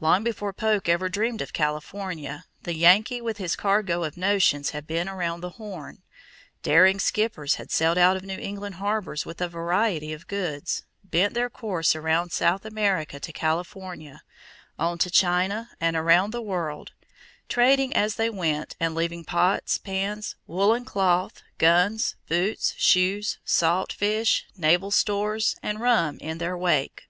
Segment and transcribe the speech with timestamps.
[0.00, 4.84] Long before Polk ever dreamed of California, the Yankee with his cargo of notions had
[4.84, 6.02] been around the Horn.
[6.64, 11.34] Daring skippers had sailed out of New England harbors with a variety of goods, bent
[11.34, 14.22] their course around South America to California,
[14.76, 16.90] on to China and around the world,
[17.48, 24.46] trading as they went and leaving pots, pans, woolen cloth, guns, boots, shoes, salt fish,
[24.56, 27.04] naval stores, and rum in their wake.